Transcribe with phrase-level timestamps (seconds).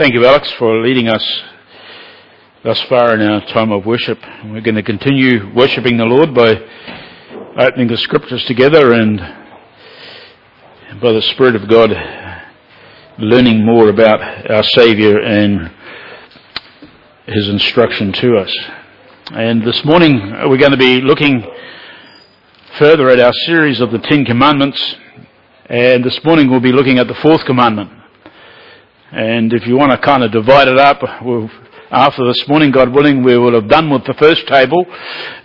[0.00, 1.42] Thank you, Alex, for leading us
[2.64, 4.18] thus far in our time of worship.
[4.46, 6.54] We're going to continue worshipping the Lord by
[7.58, 9.18] opening the scriptures together and
[11.02, 11.90] by the Spirit of God
[13.18, 15.70] learning more about our Saviour and
[17.26, 18.56] His instruction to us.
[19.32, 21.46] And this morning we're going to be looking
[22.78, 24.82] further at our series of the Ten Commandments.
[25.66, 27.99] And this morning we'll be looking at the fourth commandment.
[29.12, 31.50] And if you want to kind of divide it up, we'll,
[31.90, 34.86] after this morning, God willing, we will have done with the first table.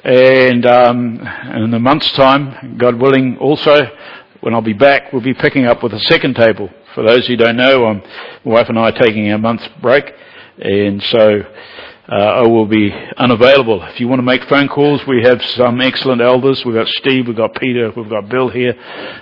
[0.03, 1.19] And um,
[1.55, 3.89] in a month's time, God willing, also,
[4.41, 6.69] when I'll be back, we'll be picking up with the second table.
[6.93, 8.03] For those who don't know, um,
[8.43, 10.13] my wife and I are taking a month's break.
[10.59, 11.41] And so
[12.07, 13.81] uh, I will be unavailable.
[13.81, 16.63] If you want to make phone calls, we have some excellent elders.
[16.63, 18.75] We've got Steve, we've got Peter, we've got Bill here.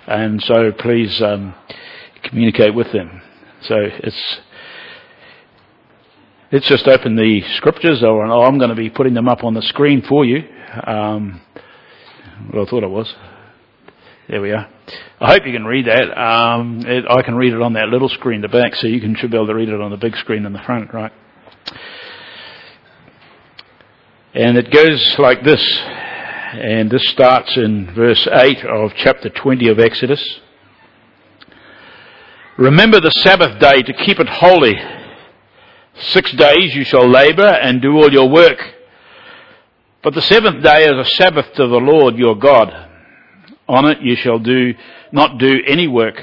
[0.06, 1.56] And so please um,
[2.24, 3.23] communicate with them.
[3.64, 4.40] So it's
[6.52, 9.62] let's just open the scriptures, or I'm going to be putting them up on the
[9.62, 10.44] screen for you.
[10.86, 11.42] Um,
[12.54, 13.14] well, I thought I was.
[14.28, 14.70] There we are.
[15.20, 16.12] I hope you can read that.
[16.18, 19.00] Um, it, I can read it on that little screen, in the back, so you
[19.00, 21.12] can should be able to read it on the big screen in the front, right?
[24.34, 29.80] And it goes like this, and this starts in verse 8 of chapter 20 of
[29.80, 30.42] Exodus.
[32.58, 34.76] Remember the Sabbath day to keep it holy.
[36.00, 38.60] Six days you shall labor and do all your work.
[40.04, 42.90] But the seventh day is a Sabbath to the Lord your God.
[43.68, 44.76] On it you shall do,
[45.12, 46.22] not do any work.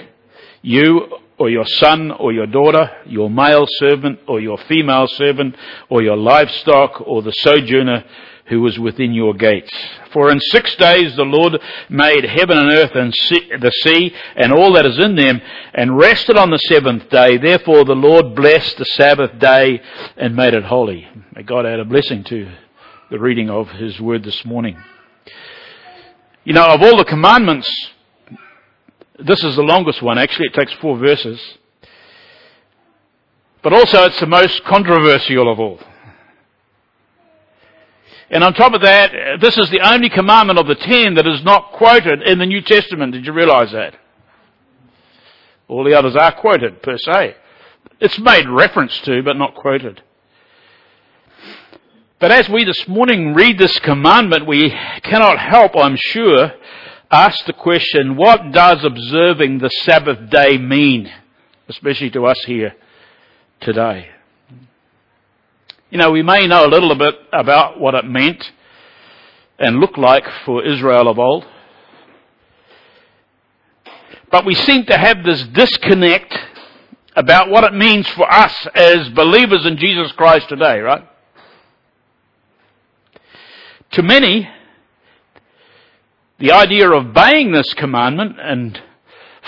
[0.63, 5.57] You or your son or your daughter, your male servant or your female servant,
[5.89, 8.05] or your livestock or the sojourner
[8.51, 9.73] who was within your gates.
[10.13, 13.15] For in six days the Lord made heaven and earth and
[13.61, 15.41] the sea and all that is in them
[15.73, 17.39] and rested on the seventh day.
[17.39, 19.81] Therefore the Lord blessed the Sabbath day
[20.17, 21.07] and made it holy.
[21.35, 22.51] May God add a blessing to
[23.11, 24.77] the reading of His word this morning.
[26.45, 27.71] You know, of all the commandments,
[29.19, 30.19] this is the longest one.
[30.19, 31.41] Actually, it takes four verses.
[33.63, 35.79] But also it's the most controversial of all.
[38.31, 41.43] And on top of that, this is the only commandment of the ten that is
[41.43, 43.13] not quoted in the New Testament.
[43.13, 43.97] Did you realize that?
[45.67, 47.35] All the others are quoted per se.
[48.01, 50.03] It's made reference to, but not quoted.
[52.21, 54.71] But as we this morning read this commandment, we
[55.03, 56.53] cannot help, I'm sure,
[57.11, 61.11] ask the question, what does observing the Sabbath day mean?
[61.69, 62.75] Especially to us here
[63.61, 64.09] today.
[65.91, 68.53] You know, we may know a little bit about what it meant
[69.59, 71.45] and looked like for Israel of old.
[74.31, 76.33] But we seem to have this disconnect
[77.17, 81.05] about what it means for us as believers in Jesus Christ today, right?
[83.93, 84.49] To many,
[86.39, 88.81] the idea of obeying this commandment and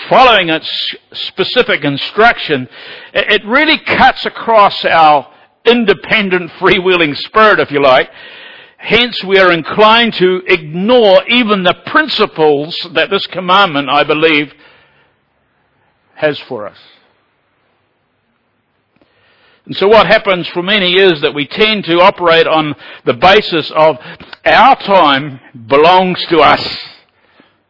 [0.09, 0.69] following its
[1.13, 2.67] specific instruction,
[3.13, 5.32] it really cuts across our
[5.65, 8.09] independent, freewheeling spirit, if you like.
[8.77, 14.53] Hence, we are inclined to ignore even the principles that this commandment, I believe,
[16.15, 16.77] has for us.
[19.65, 22.75] And so what happens for many is that we tend to operate on
[23.05, 23.97] the basis of
[24.45, 26.77] our time belongs to us.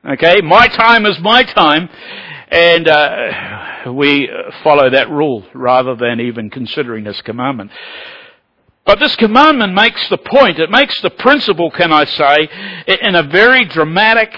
[0.04, 0.42] Okay?
[0.42, 1.90] My time is my time.
[2.54, 4.30] And uh, we
[4.64, 7.72] follow that rule rather than even considering this commandment.
[8.86, 12.50] But this commandment makes the point, it makes the principle, can I say,
[13.02, 14.32] in a very dramatic,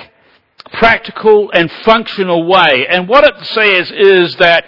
[0.73, 2.87] practical, and functional way.
[2.87, 4.63] And what it says is that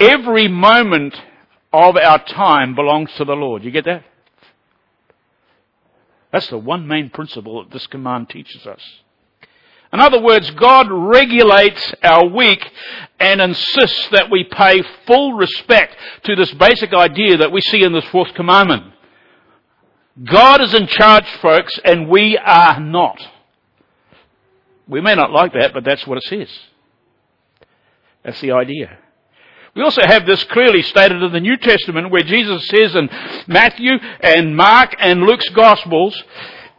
[0.00, 1.20] every moment
[1.74, 3.62] of our time belongs to the Lord.
[3.62, 4.04] You get that?
[6.32, 8.80] That's the one main principle that this command teaches us.
[9.92, 12.68] In other words, God regulates our week
[13.20, 17.92] and insists that we pay full respect to this basic idea that we see in
[17.92, 18.92] this fourth commandment.
[20.22, 23.20] God is in charge, folks, and we are not.
[24.88, 26.48] We may not like that, but that's what it says.
[28.22, 28.98] That's the idea.
[29.74, 33.10] We also have this clearly stated in the New Testament where Jesus says in
[33.46, 36.20] Matthew and Mark and Luke's Gospels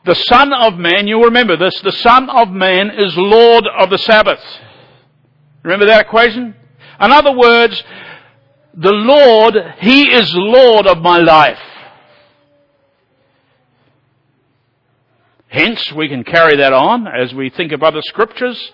[0.08, 4.00] the Son of Man, you'll remember this, the Son of Man is Lord of the
[4.00, 4.42] Sabbath.
[5.62, 6.56] Remember that equation?
[7.00, 7.84] In other words,
[8.74, 11.60] the Lord, He is Lord of my life.
[15.50, 18.72] Hence, we can carry that on as we think of other scriptures.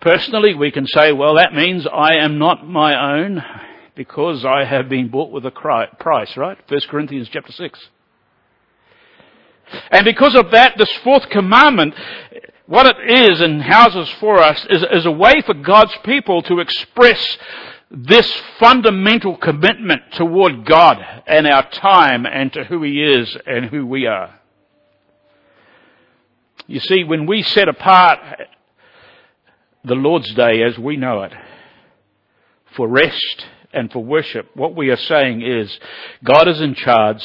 [0.00, 3.42] Personally, we can say, well, that means I am not my own.
[3.96, 6.58] because I have been bought with a price, right?
[6.68, 7.88] 1 Corinthians chapter 6.
[9.90, 11.94] And because of that, this fourth commandment,
[12.66, 16.60] what it is and houses for us is, is a way for God's people to
[16.60, 17.38] express
[17.90, 23.86] this fundamental commitment toward God and our time and to who He is and who
[23.86, 24.40] we are.
[26.66, 28.18] You see, when we set apart
[29.84, 31.32] the Lord's Day as we know it
[32.74, 35.78] for rest and for worship, what we are saying is
[36.24, 37.22] God is in charge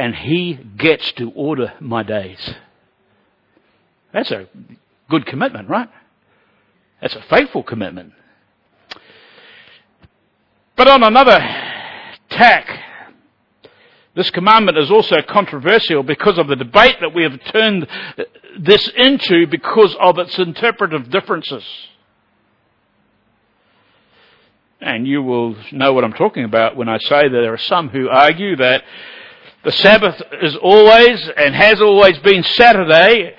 [0.00, 2.54] and He gets to order my days.
[4.14, 4.48] That's a
[5.10, 5.90] good commitment, right?
[7.02, 8.14] That's a faithful commitment.
[10.74, 11.38] But on another
[12.30, 12.66] tack,
[14.14, 17.86] this commandment is also controversial because of the debate that we have turned
[18.58, 21.64] this into because of its interpretive differences.
[24.80, 27.90] And you will know what I'm talking about when I say that there are some
[27.90, 28.82] who argue that
[29.64, 33.34] the Sabbath is always and has always been Saturday,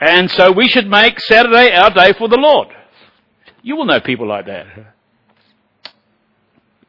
[0.00, 2.68] and so we should make Saturday our day for the Lord.
[3.62, 4.66] You will know people like that.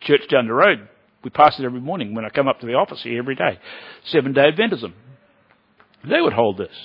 [0.02, 0.88] Church down the road,
[1.24, 3.60] we pass it every morning when I come up to the office here every day.
[4.06, 4.94] Seven day Adventism.
[6.08, 6.76] They would hold this.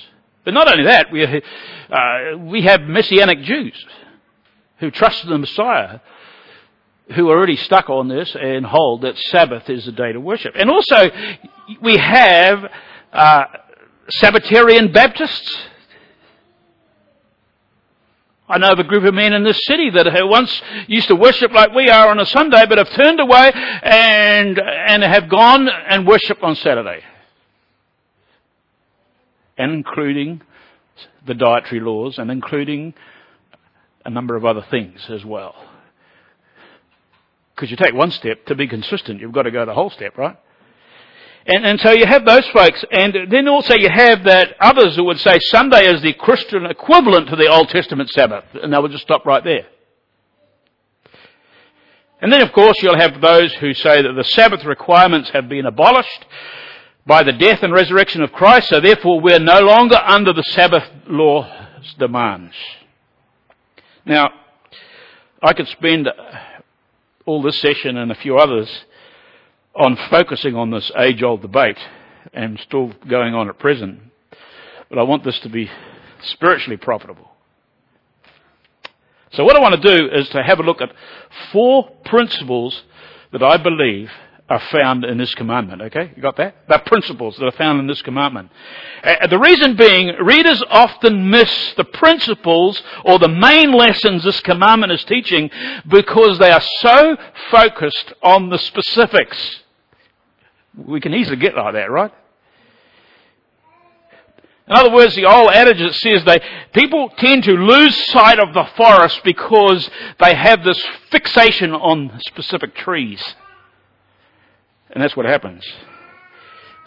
[0.43, 3.85] But not only that, we, uh, we have Messianic Jews
[4.79, 5.99] who trust in the Messiah
[7.15, 10.53] who are already stuck on this and hold that Sabbath is a day to worship.
[10.55, 11.09] And also,
[11.81, 12.71] we have
[13.11, 13.43] uh,
[14.09, 15.57] Sabbatarian Baptists.
[18.47, 21.51] I know of a group of men in this city that once used to worship
[21.51, 26.05] like we are on a Sunday, but have turned away and and have gone and
[26.05, 27.01] worshipped on Saturday,
[29.57, 30.41] and including
[31.25, 32.93] the dietary laws and including
[34.05, 35.55] a number of other things as well.
[37.61, 40.17] Because you take one step to be consistent, you've got to go the whole step,
[40.17, 40.35] right?
[41.45, 45.03] And, and so you have those folks, and then also you have that others who
[45.03, 48.89] would say Sunday is the Christian equivalent to the Old Testament Sabbath, and they would
[48.89, 49.67] just stop right there.
[52.19, 55.67] And then of course you'll have those who say that the Sabbath requirements have been
[55.67, 56.25] abolished
[57.05, 60.89] by the death and resurrection of Christ, so therefore we're no longer under the Sabbath
[61.05, 62.55] law's demands.
[64.03, 64.31] Now,
[65.43, 66.07] I could spend
[67.25, 68.69] all this session and a few others
[69.75, 71.77] on focusing on this age old debate
[72.33, 73.99] and still going on at present.
[74.89, 75.69] But I want this to be
[76.23, 77.29] spiritually profitable.
[79.33, 80.91] So what I want to do is to have a look at
[81.53, 82.83] four principles
[83.31, 84.09] that I believe
[84.51, 85.81] are found in this commandment.
[85.81, 86.55] Okay, you got that?
[86.67, 88.51] They're principles that are found in this commandment.
[89.01, 94.91] Uh, the reason being, readers often miss the principles or the main lessons this commandment
[94.91, 95.49] is teaching
[95.87, 97.15] because they are so
[97.49, 99.61] focused on the specifics.
[100.75, 102.11] We can easily get like that, right?
[104.67, 106.41] In other words, the old adage that says they,
[106.73, 109.89] people tend to lose sight of the forest because
[110.19, 113.21] they have this fixation on specific trees.
[114.91, 115.65] And that's what happens.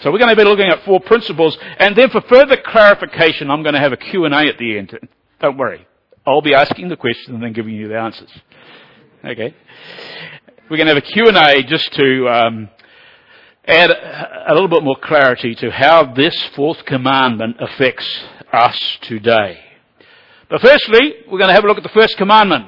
[0.00, 3.62] So we're going to be looking at four principles, and then for further clarification, I'm
[3.62, 4.98] going to have a Q&A at the end.
[5.40, 5.86] Don't worry.
[6.26, 8.30] I'll be asking the question and then giving you the answers.
[9.24, 9.54] Okay?
[10.68, 12.68] We're going to have a Q&A just to um,
[13.66, 18.08] add a little bit more clarity to how this fourth commandment affects
[18.52, 19.61] us today.
[20.50, 22.66] But firstly, we're going to have a look at the first commandment.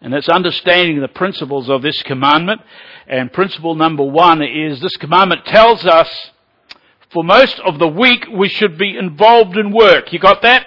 [0.00, 2.60] And that's understanding the principles of this commandment.
[3.06, 6.08] And principle number one is this commandment tells us
[7.10, 10.12] for most of the week we should be involved in work.
[10.12, 10.66] You got that?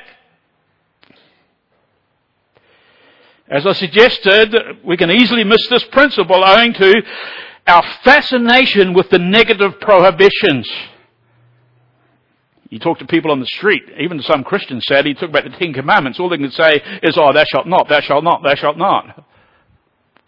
[3.48, 7.04] As I suggested, we can easily miss this principle owing to
[7.68, 10.70] our fascination with the negative prohibitions.
[12.72, 15.50] You talk to people on the street, even some Christians said, he talked about the
[15.50, 18.56] Ten Commandments, all they can say is, oh, thou shalt not, thou shalt not, thou
[18.56, 19.26] shalt not.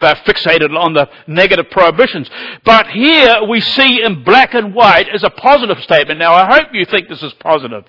[0.01, 2.29] They're fixated on the negative prohibitions.
[2.65, 6.19] But here we see in black and white is a positive statement.
[6.19, 7.85] Now I hope you think this is positive.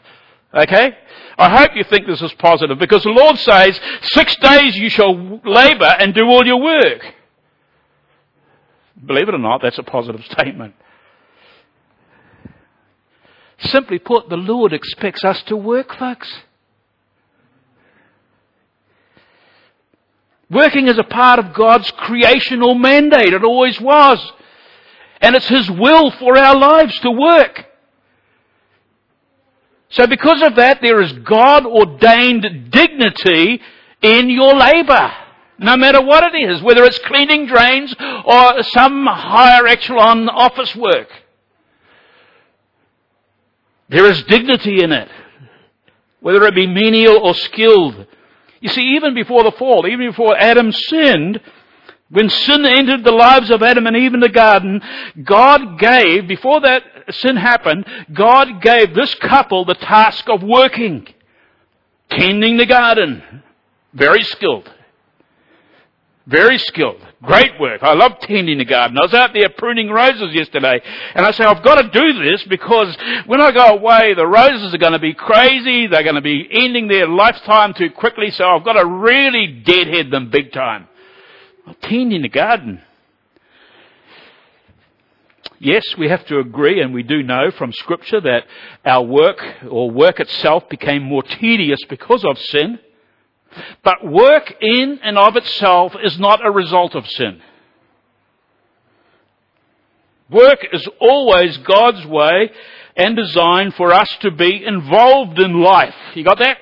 [0.54, 0.96] Okay?
[1.36, 5.40] I hope you think this is positive because the Lord says, six days you shall
[5.44, 7.04] labor and do all your work.
[9.04, 10.74] Believe it or not, that's a positive statement.
[13.58, 16.32] Simply put, the Lord expects us to work, folks.
[20.50, 23.32] Working is a part of God's creational mandate.
[23.32, 24.32] It always was.
[25.20, 27.66] And it's His will for our lives to work.
[29.90, 33.60] So because of that, there is God ordained dignity
[34.02, 35.12] in your labor.
[35.58, 37.94] No matter what it is, whether it's cleaning drains
[38.24, 41.08] or some higher echelon office work.
[43.88, 45.08] There is dignity in it.
[46.20, 48.06] Whether it be menial or skilled.
[48.60, 51.40] You see, even before the fall, even before Adam sinned,
[52.10, 54.80] when sin entered the lives of Adam and Eve in the garden,
[55.22, 61.06] God gave, before that sin happened, God gave this couple the task of working,
[62.10, 63.42] tending the garden.
[63.92, 64.70] Very skilled.
[66.26, 67.00] Very skilled.
[67.26, 67.82] Great work.
[67.82, 68.98] I love tending the garden.
[68.98, 70.80] I was out there pruning roses yesterday
[71.14, 72.94] and I say, I've got to do this because
[73.26, 75.86] when I go away, the roses are going to be crazy.
[75.86, 78.30] They're going to be ending their lifetime too quickly.
[78.30, 80.88] So I've got to really deadhead them big time.
[81.66, 82.82] I Tending the garden.
[85.58, 88.44] Yes, we have to agree, and we do know from Scripture that
[88.84, 92.78] our work or work itself became more tedious because of sin.
[93.82, 97.40] But work in and of itself is not a result of sin.
[100.30, 102.50] Work is always God's way
[102.96, 105.94] and designed for us to be involved in life.
[106.14, 106.58] You got that?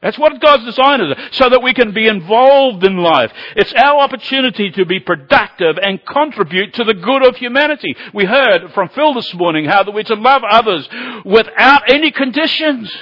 [0.00, 3.32] That's what God's designed is, so that we can be involved in life.
[3.56, 7.96] It's our opportunity to be productive and contribute to the good of humanity.
[8.14, 10.88] We heard from Phil this morning how that we're to love others
[11.24, 12.96] without any conditions.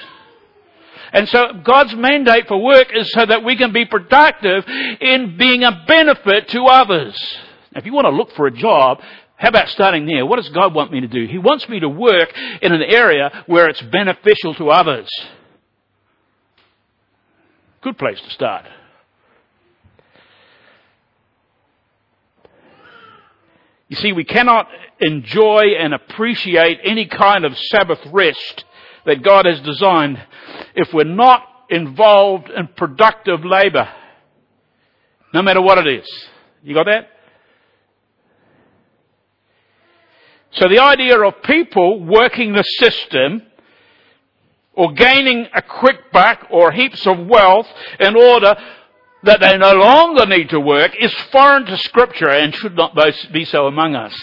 [1.17, 4.67] And so God's mandate for work is so that we can be productive
[5.01, 7.17] in being a benefit to others.
[7.75, 9.01] If you want to look for a job,
[9.37, 10.27] how about starting there?
[10.27, 11.27] What does God want me to do?
[11.27, 12.31] He wants me to work
[12.61, 15.09] in an area where it's beneficial to others.
[17.81, 18.67] Good place to start.
[23.89, 24.69] You see, we cannot
[25.01, 28.67] enjoy and appreciate any kind of Sabbath rest
[29.07, 30.21] that God has designed
[30.75, 33.89] if we're not involved in productive labor.
[35.35, 36.09] No matter what it is.
[36.63, 37.09] You got that?
[40.53, 43.43] So the idea of people working the system
[44.73, 47.67] or gaining a quick buck or heaps of wealth
[48.01, 48.55] in order
[49.23, 52.97] that they no longer need to work is foreign to scripture and should not
[53.33, 54.15] be so among us.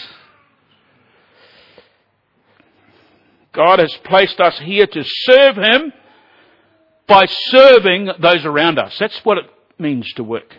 [3.52, 5.92] God has placed us here to serve Him
[7.06, 8.96] by serving those around us.
[8.98, 9.44] That's what it
[9.78, 10.54] means to work.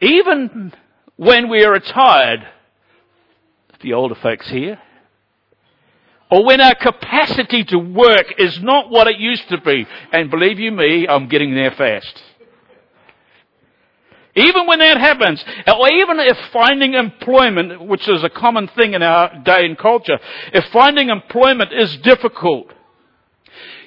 [0.00, 0.72] Even
[1.16, 2.46] when we are retired,
[3.80, 4.78] the older folks here,
[6.30, 10.58] or when our capacity to work is not what it used to be, and believe
[10.58, 12.22] you me, I'm getting there fast.
[14.34, 19.02] Even when that happens, or even if finding employment, which is a common thing in
[19.02, 20.18] our day and culture,
[20.52, 22.70] if finding employment is difficult,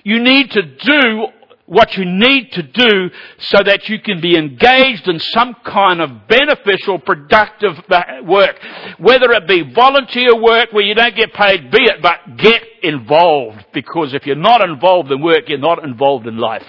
[0.03, 1.27] you need to do
[1.69, 6.27] what you need to do so that you can be engaged in some kind of
[6.27, 7.77] beneficial, productive
[8.25, 8.55] work.
[8.97, 13.65] Whether it be volunteer work where you don't get paid, be it, but get involved.
[13.71, 16.63] Because if you're not involved in work, you're not involved in life.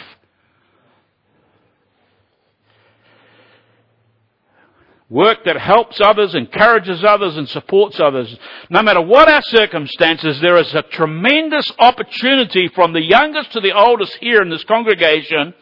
[5.10, 8.34] Work that helps others, encourages others, and supports others.
[8.70, 13.72] No matter what our circumstances, there is a tremendous opportunity from the youngest to the
[13.72, 15.52] oldest here in this congregation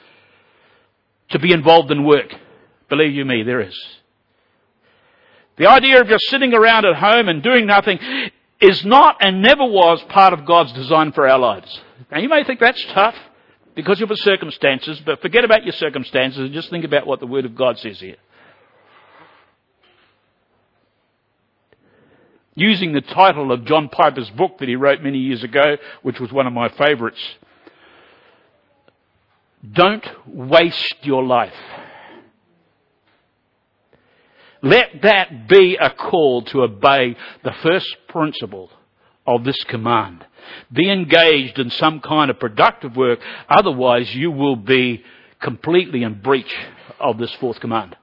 [1.31, 2.35] to be involved in work.
[2.91, 3.75] Believe you me, there is.
[5.57, 7.99] The idea of just sitting around at home and doing nothing
[8.61, 11.81] is not and never was part of God's design for our lives.
[12.13, 13.17] Now you may think that's tough
[13.75, 17.27] because of your circumstances, but forget about your circumstances and just think about what the
[17.27, 18.17] Word of God says here.
[22.61, 26.33] Using the title of John Piper's book that he wrote many years ago, which was
[26.33, 27.21] one of my favorites.
[29.73, 31.55] Don't waste your life.
[34.63, 38.71] Let that be a call to obey the first principle
[39.27, 40.25] of this command.
[40.73, 45.05] Be engaged in some kind of productive work, otherwise you will be
[45.41, 46.53] completely in breach
[46.99, 47.97] of this fourth command.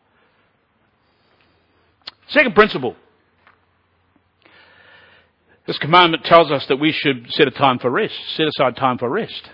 [2.29, 2.95] Second principle.
[5.67, 8.97] This commandment tells us that we should set a time for rest, set aside time
[8.97, 9.49] for rest.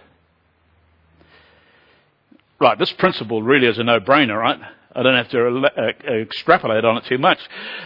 [2.59, 4.59] Right, this principle really is a no-brainer, right?
[4.93, 7.39] I don't have to uh, extrapolate on it too much.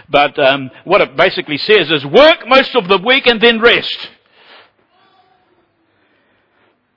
[0.10, 4.10] But um, what it basically says is work most of the week and then rest.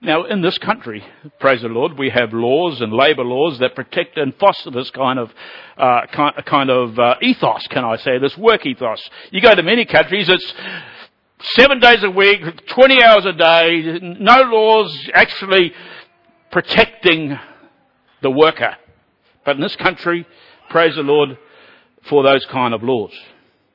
[0.01, 1.05] Now, in this country,
[1.41, 5.19] praise the Lord, we have laws and labour laws that protect and foster this kind
[5.19, 5.31] of
[5.77, 9.11] uh, kind of uh, ethos, can I say, this work ethos.
[9.31, 10.55] You go to many countries, it's
[11.41, 15.73] seven days a week, 20 hours a day, no laws actually
[16.51, 17.39] protecting
[18.23, 18.77] the worker.
[19.45, 20.27] But in this country,
[20.71, 21.39] praise the Lord
[22.09, 23.13] for those kind of laws.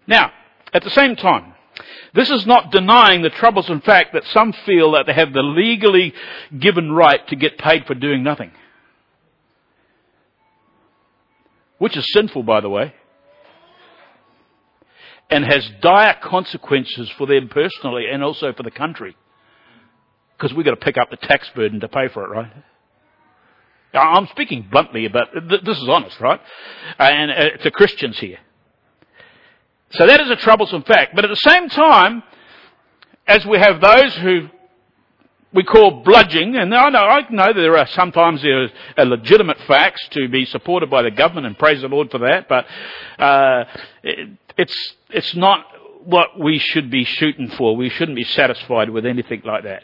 [0.08, 0.32] Now,
[0.74, 1.54] at the same time,
[2.14, 6.14] this is not denying the troublesome fact that some feel that they have the legally
[6.58, 8.52] given right to get paid for doing nothing.
[11.80, 12.94] Which is sinful, by the way.
[15.34, 19.18] And has dire consequences for them personally and also for the country.
[20.38, 22.52] Because we've got to pick up the tax burden to pay for it, right?
[23.94, 26.40] I'm speaking bluntly about, this is honest, right?
[26.98, 28.40] And uh, to Christians here.
[29.92, 31.16] So that is a troublesome fact.
[31.16, 32.24] But at the same time,
[33.28, 34.50] as we have those who
[35.54, 40.08] we call bludging, and I know, I know there are sometimes there are legitimate facts
[40.12, 42.66] to be supported by the government, and praise the Lord for that, but
[43.20, 43.66] uh,
[44.04, 45.66] it, it's, it's not
[46.06, 47.76] what we should be shooting for.
[47.76, 49.84] We shouldn't be satisfied with anything like that.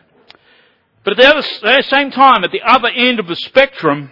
[1.04, 4.12] But at the, other, at the same time, at the other end of the spectrum,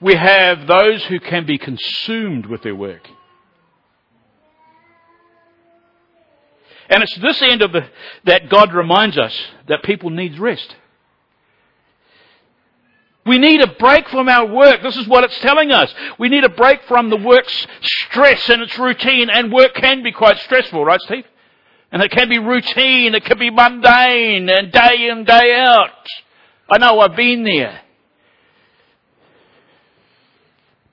[0.00, 3.08] we have those who can be consumed with their work.
[6.88, 7.86] And it's this end of the,
[8.24, 10.74] that God reminds us that people need rest.
[13.26, 14.82] We need a break from our work.
[14.82, 15.92] This is what it's telling us.
[16.18, 20.12] We need a break from the work's stress and its routine, and work can be
[20.12, 21.26] quite stressful, right, Steve?
[21.92, 25.90] And it can be routine, it can be mundane, and day in, day out.
[26.70, 27.82] I know I've been there.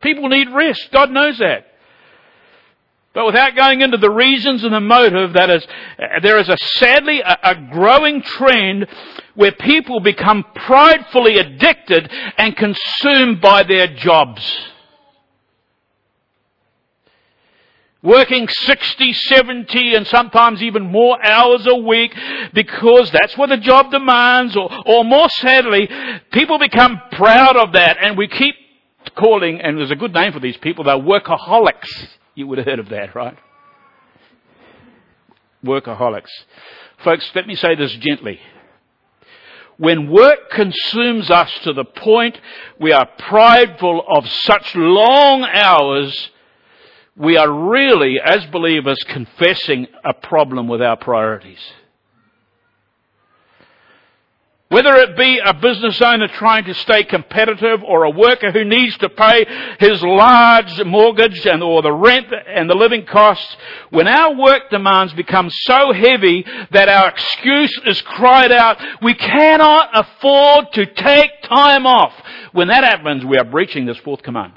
[0.02, 0.90] People need rest.
[0.92, 1.68] God knows that.
[3.16, 5.66] But without going into the reasons and the motive, that is,
[6.22, 8.88] there is a sadly a, a growing trend
[9.36, 14.44] where people become pridefully addicted and consumed by their jobs.
[18.04, 22.14] Working 60, 70 and sometimes even more hours a week
[22.54, 25.90] because that's what the job demands or, or more sadly,
[26.34, 28.56] people become proud of that and we keep
[29.16, 32.10] calling, and there's a good name for these people, they're workaholics.
[32.36, 33.38] You would have heard of that, right?
[35.64, 36.30] Workaholics.
[37.04, 38.40] Folks, let me say this gently.
[39.78, 42.40] When work consumes us to the point
[42.80, 46.30] we are prideful of such long hours,
[47.18, 51.60] we are really, as believers, confessing a problem with our priorities.
[54.68, 58.98] Whether it be a business owner trying to stay competitive or a worker who needs
[58.98, 59.46] to pay
[59.80, 63.56] his large mortgage and or the rent and the living costs,
[63.92, 69.90] when our work demands become so heavy that our excuse is cried out, we cannot
[69.94, 72.14] afford to take time off.
[72.52, 74.54] When that happens, we are breaching this fourth command.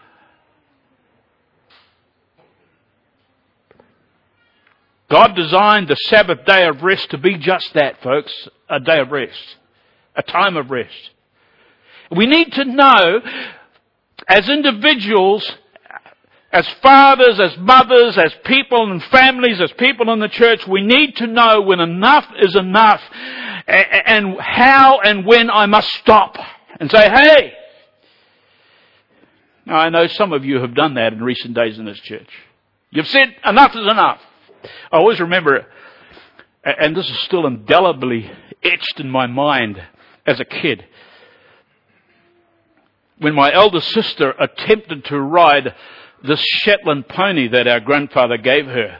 [5.10, 8.32] God designed the Sabbath day of rest to be just that, folks,
[8.70, 9.57] a day of rest
[10.18, 11.10] a time of rest.
[12.10, 13.20] We need to know,
[14.28, 15.50] as individuals,
[16.50, 21.16] as fathers, as mothers, as people and families, as people in the church, we need
[21.16, 23.02] to know when enough is enough
[23.66, 26.36] and how and when I must stop
[26.80, 27.52] and say, hey,
[29.66, 32.28] now I know some of you have done that in recent days in this church.
[32.90, 34.20] You've said enough is enough.
[34.90, 35.66] I always remember,
[36.64, 38.30] and this is still indelibly
[38.62, 39.80] etched in my mind,
[40.28, 40.84] as a kid.
[43.18, 45.74] When my elder sister attempted to ride
[46.22, 48.98] this Shetland pony that our grandfather gave her.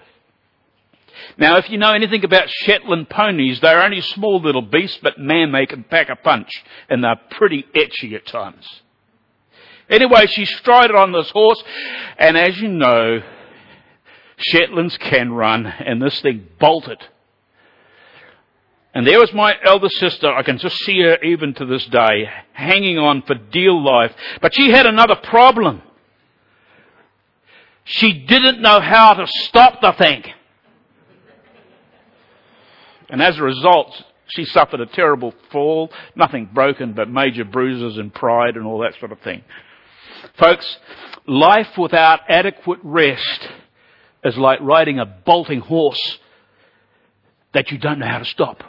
[1.37, 5.53] Now, if you know anything about Shetland ponies, they're only small little beasts, but man,
[5.53, 6.51] they can pack a punch,
[6.89, 8.83] and they're pretty etchy at times.
[9.91, 11.63] Anyway, she strided on this horse,
[12.19, 13.21] and as you know,
[14.39, 17.05] Shetlands can run, and this thing bolted
[18.95, 22.29] and there was my elder sister, I can just see her even to this day,
[22.53, 24.13] hanging on for dear life.
[24.41, 25.83] But she had another problem.
[27.85, 30.25] She didn't know how to stop the thing.
[33.11, 38.13] And as a result, she suffered a terrible fall, nothing broken but major bruises and
[38.13, 39.43] pride and all that sort of thing.
[40.39, 40.79] Folks,
[41.27, 43.49] life without adequate rest
[44.25, 46.19] is like riding a bolting horse
[47.55, 48.63] that you don't know how to stop.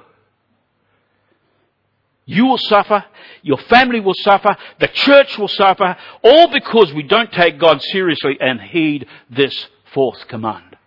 [2.30, 3.04] You will suffer.
[3.42, 4.56] Your family will suffer.
[4.80, 5.98] The church will suffer.
[6.24, 10.78] All because we don't take God seriously and heed this fourth command.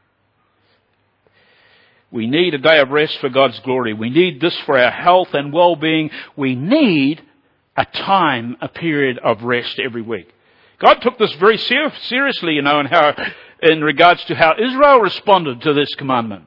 [2.12, 3.92] We need a day of rest for God's glory.
[3.92, 6.12] We need this for our health and well-being.
[6.36, 7.22] We need
[7.76, 10.32] a time, a period of rest every week.
[10.78, 13.16] God took this very ser- seriously, you know, in how,
[13.60, 16.46] in regards to how Israel responded to this commandment.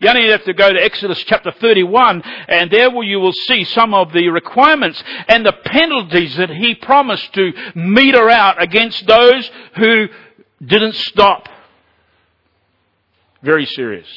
[0.00, 3.94] You only have to go to Exodus chapter 31 and there you will see some
[3.94, 10.06] of the requirements and the penalties that he promised to meter out against those who
[10.64, 11.48] didn't stop.
[13.42, 14.08] Very serious.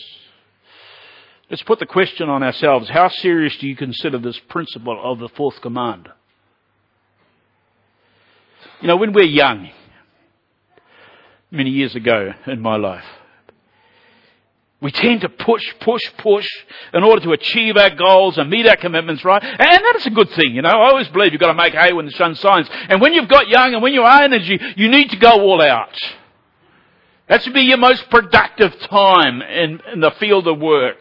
[1.50, 2.88] Let's put the question on ourselves.
[2.88, 6.10] How serious do you consider this principle of the fourth command?
[8.82, 9.70] You know, when we're young,
[11.50, 13.04] many years ago in my life,
[14.82, 16.48] we tend to push, push, push
[16.92, 19.42] in order to achieve our goals and meet our commitments, right?
[19.44, 20.70] And that is a good thing, you know.
[20.70, 22.68] I always believe you've got to make hay when the sun shines.
[22.90, 25.62] And when you've got young and when you are energy, you need to go all
[25.62, 25.96] out.
[27.28, 30.98] That should be your most productive time in, in the field of work.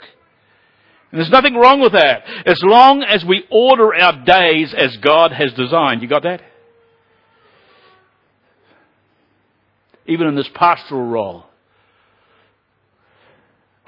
[1.10, 2.24] And there's nothing wrong with that.
[2.46, 6.02] As long as we order our days as God has designed.
[6.02, 6.42] You got that?
[10.06, 11.49] Even in this pastoral role.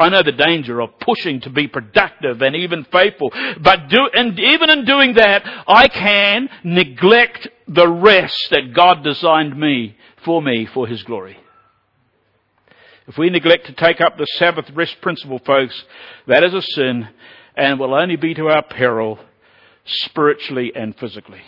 [0.02, 3.30] I know the danger of pushing to be productive and even faithful.
[3.60, 9.58] But do, and even in doing that, I can neglect the rest that God designed
[9.58, 11.38] me, for me, for His glory.
[13.06, 15.84] If we neglect to take up the Sabbath rest principle, folks,
[16.26, 17.08] that is a sin
[17.56, 19.18] and will only be to our peril
[19.84, 21.42] spiritually and physically.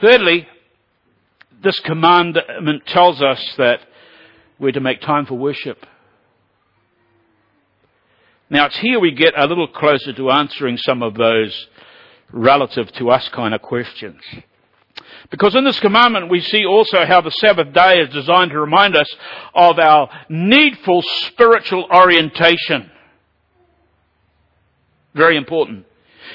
[0.00, 0.48] Thirdly,
[1.62, 3.80] this commandment tells us that
[4.60, 5.84] we're to make time for worship.
[8.50, 11.68] Now it's here we get a little closer to answering some of those
[12.30, 14.20] relative to us kind of questions.
[15.30, 18.96] Because in this commandment we see also how the Sabbath day is designed to remind
[18.96, 19.08] us
[19.54, 22.90] of our needful spiritual orientation.
[25.14, 25.86] Very important.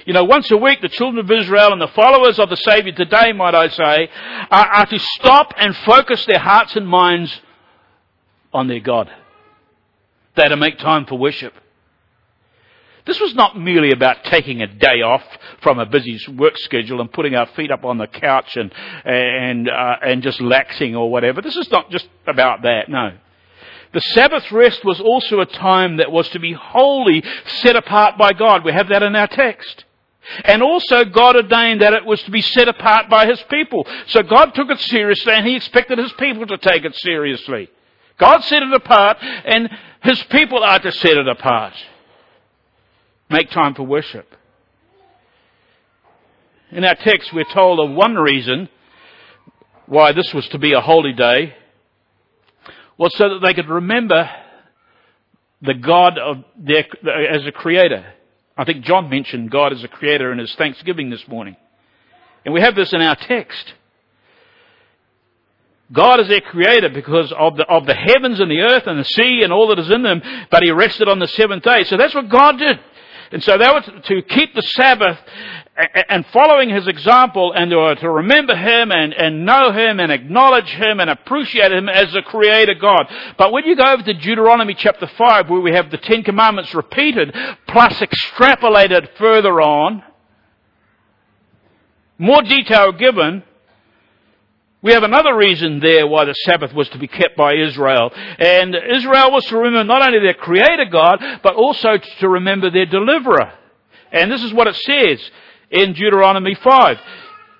[0.05, 2.91] You know, once a week, the children of Israel and the followers of the Savior
[2.91, 4.09] today, might I say,
[4.51, 7.41] are, are to stop and focus their hearts and minds
[8.55, 9.11] on their God.
[10.35, 11.53] They had to make time for worship.
[13.05, 15.23] This was not merely about taking a day off
[15.61, 18.73] from a busy work schedule and putting our feet up on the couch and
[19.05, 21.41] and uh, and just laxing or whatever.
[21.41, 22.89] This is not just about that.
[22.89, 23.11] No.
[23.93, 27.23] The Sabbath rest was also a time that was to be wholly
[27.61, 28.65] set apart by God.
[28.65, 29.85] We have that in our text.
[30.43, 33.87] And also God ordained that it was to be set apart by His people.
[34.07, 37.69] So God took it seriously and He expected His people to take it seriously.
[38.17, 39.69] God set it apart and
[40.04, 41.73] His people are to set it apart.
[43.30, 44.36] Make time for worship.
[46.71, 48.69] In our text we're told of one reason
[49.86, 51.56] why this was to be a holy day
[52.97, 54.30] was so that they could remember
[55.62, 56.86] the God of their,
[57.32, 58.13] as a creator.
[58.58, 61.56] I think John mentioned God as a creator in his Thanksgiving this morning.
[62.45, 63.73] And we have this in our text.
[65.91, 69.03] God is their creator because of the, of the heavens and the earth and the
[69.03, 71.83] sea and all that is in them, but He rested on the seventh day.
[71.83, 72.79] So that's what God did.
[73.31, 75.17] And so they were to keep the Sabbath
[76.09, 80.99] and following his example and to remember him and, and know him and acknowledge him
[80.99, 83.07] and appreciate him as a creator God.
[83.37, 86.73] But when you go over to Deuteronomy chapter 5 where we have the Ten Commandments
[86.73, 87.35] repeated
[87.67, 90.03] plus extrapolated further on,
[92.17, 93.43] more detail given,
[94.85, 98.11] we have another reason there why the Sabbath was to be kept by Israel.
[98.37, 102.85] And Israel was to remember not only their Creator God, but also to remember their
[102.85, 103.51] Deliverer.
[104.11, 105.31] And this is what it says
[105.71, 106.99] in Deuteronomy 5.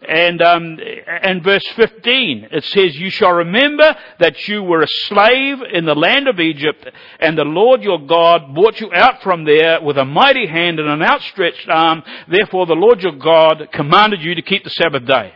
[0.08, 5.64] And, um, and verse 15, it says, You shall remember that you were a slave
[5.74, 6.88] in the land of Egypt,
[7.20, 10.88] and the Lord your God brought you out from there with a mighty hand and
[10.88, 12.04] an outstretched arm.
[12.28, 15.34] Therefore the Lord your God commanded you to keep the Sabbath day.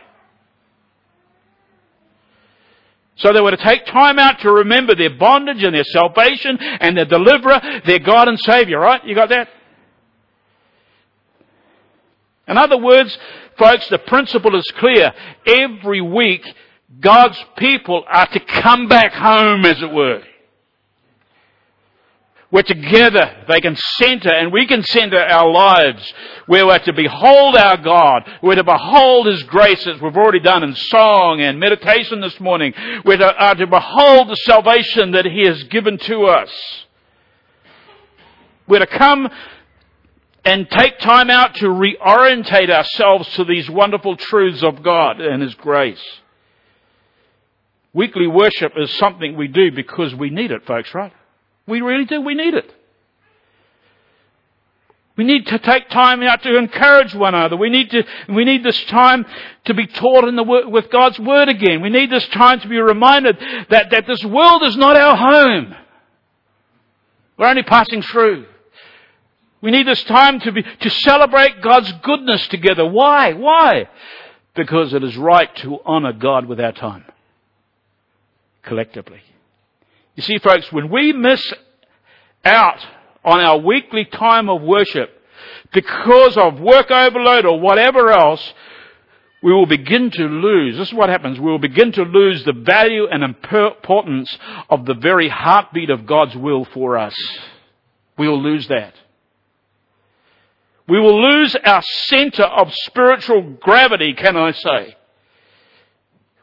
[3.20, 6.96] So they were to take time out to remember their bondage and their salvation and
[6.96, 9.04] their deliverer, their God and Savior, right?
[9.04, 9.48] You got that?
[12.48, 13.16] In other words,
[13.58, 15.12] folks, the principle is clear.
[15.46, 16.44] Every week,
[16.98, 20.22] God's people are to come back home, as it were.
[22.52, 23.44] We're together.
[23.48, 26.12] They can center and we can center our lives.
[26.46, 28.28] where We're to behold our God.
[28.42, 32.74] We're to behold His grace as we've already done in song and meditation this morning.
[33.04, 36.50] We're to, are to behold the salvation that He has given to us.
[38.66, 39.28] We're to come
[40.44, 45.54] and take time out to reorientate ourselves to these wonderful truths of God and His
[45.54, 46.02] grace.
[47.92, 51.12] Weekly worship is something we do because we need it, folks, right?
[51.66, 52.20] We really do.
[52.20, 52.74] We need it.
[55.16, 57.56] We need to take time out to encourage one another.
[57.56, 59.26] We need to, we need this time
[59.66, 61.82] to be taught in the with God's Word again.
[61.82, 63.36] We need this time to be reminded
[63.68, 65.74] that, that this world is not our home.
[67.36, 68.46] We're only passing through.
[69.60, 72.86] We need this time to be, to celebrate God's goodness together.
[72.86, 73.34] Why?
[73.34, 73.88] Why?
[74.54, 77.04] Because it is right to honor God with our time.
[78.62, 79.20] Collectively.
[80.20, 81.42] You see, folks, when we miss
[82.44, 82.86] out
[83.24, 85.08] on our weekly time of worship
[85.72, 88.52] because of work overload or whatever else,
[89.42, 90.76] we will begin to lose.
[90.76, 91.40] This is what happens.
[91.40, 94.36] We will begin to lose the value and importance
[94.68, 97.14] of the very heartbeat of God's will for us.
[98.18, 98.92] We will lose that.
[100.86, 104.96] We will lose our center of spiritual gravity, can I say.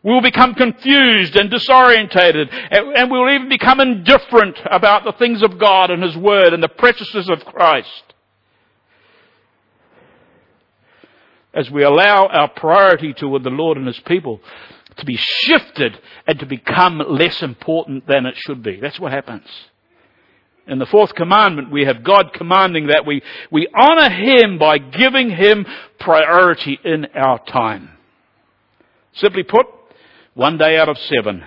[0.07, 5.43] We will become confused and disorientated, and we will even become indifferent about the things
[5.43, 8.03] of God and His Word and the preciousness of Christ.
[11.53, 14.39] As we allow our priority toward the Lord and His people
[14.95, 18.79] to be shifted and to become less important than it should be.
[18.79, 19.47] That's what happens.
[20.67, 25.31] In the fourth commandment, we have God commanding that we, we honor Him by giving
[25.31, 25.65] Him
[25.99, 27.89] priority in our time.
[29.11, 29.67] Simply put,
[30.37, 31.43] one day out of seven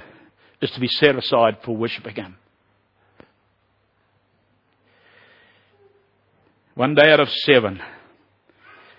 [0.60, 2.36] is to be set aside for worshiping Him.
[6.74, 7.80] One day out of seven,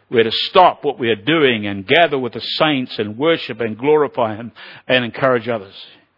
[0.09, 3.77] we're to stop what we are doing and gather with the saints and worship and
[3.77, 4.53] glorify Him
[4.87, 5.75] and encourage others.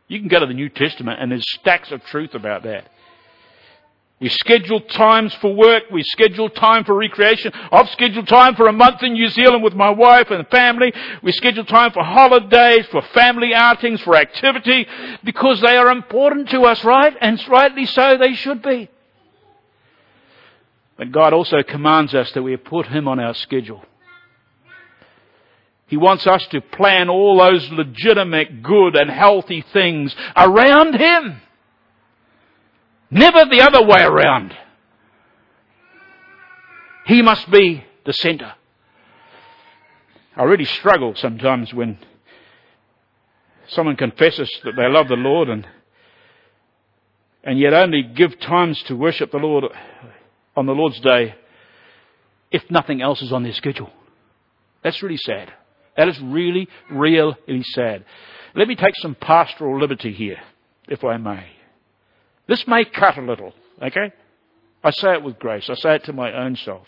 [0.07, 2.91] You can go to the New Testament and there's stacks of truth about that.
[4.19, 5.83] We schedule times for work.
[5.91, 7.51] We schedule time for recreation.
[7.71, 10.93] I've scheduled time for a month in New Zealand with my wife and family.
[11.21, 14.87] We schedule time for holidays, for family outings, for activity,
[15.25, 17.13] because they are important to us, right?
[17.19, 18.89] And rightly so they should be.
[20.97, 23.83] But God also commands us that we put Him on our schedule.
[25.87, 31.41] He wants us to plan all those legitimate, good and healthy things around Him.
[33.13, 34.57] Never the other way around.
[37.05, 38.53] He must be the center.
[40.35, 41.99] I really struggle sometimes when
[43.67, 45.67] someone confesses that they love the Lord and
[47.43, 49.65] and yet only give times to worship the Lord
[50.55, 51.35] on the Lord's day
[52.49, 53.91] if nothing else is on their schedule.
[54.83, 55.53] That's really sad.
[55.97, 58.05] That is really, really sad.
[58.55, 60.39] Let me take some pastoral liberty here,
[60.87, 61.45] if I may.
[62.47, 64.11] This may cut a little, okay?
[64.83, 65.69] I say it with grace.
[65.69, 66.87] I say it to my own self.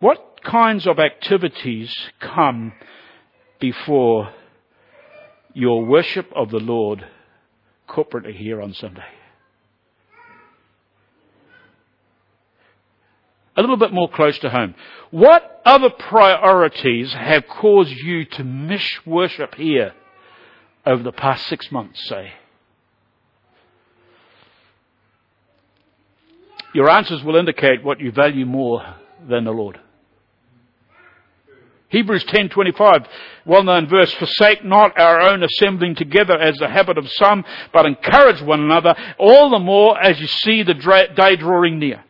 [0.00, 2.72] What kinds of activities come
[3.60, 4.32] before
[5.52, 7.06] your worship of the Lord
[7.88, 9.04] corporately here on Sunday?
[13.54, 14.74] A little bit more close to home.
[15.10, 19.92] What other priorities have caused you to miss worship here
[20.86, 22.32] over the past six months, say?
[26.72, 28.82] Your answers will indicate what you value more
[29.28, 29.78] than the Lord.
[31.88, 33.06] Hebrews 10:25,
[33.44, 38.40] well-known verse, forsake not our own assembling together as the habit of some, but encourage
[38.40, 40.72] one another all the more as you see the
[41.14, 42.02] day drawing near.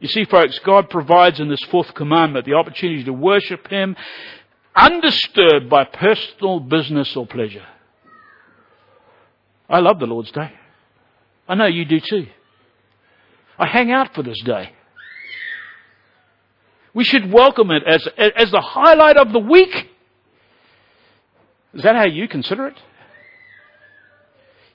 [0.00, 3.96] You see, folks, God provides in this fourth commandment the opportunity to worship Him
[4.74, 7.66] undisturbed by personal business or pleasure.
[9.68, 10.52] I love the Lord's Day.
[11.48, 12.26] I know you do too.
[13.58, 14.72] I hang out for this day.
[16.94, 19.90] We should welcome it as, as the highlight of the week.
[21.74, 22.76] Is that how you consider it?